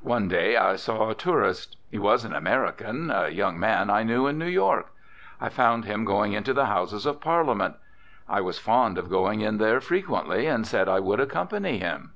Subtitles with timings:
[0.00, 1.76] One day I saw a tourist.
[1.90, 4.90] He was an American, a young man I knew in New York.
[5.38, 7.74] I found him going into the Houses of Parliament.
[8.26, 12.12] I was fond of going in there frequently, and said I would accompany him.